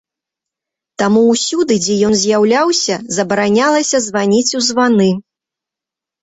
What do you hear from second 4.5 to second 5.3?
у званы.